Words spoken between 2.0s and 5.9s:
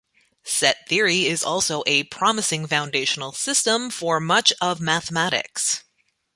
promising foundational system for much of mathematics.